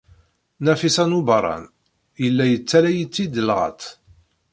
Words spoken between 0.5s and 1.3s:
Nafisa n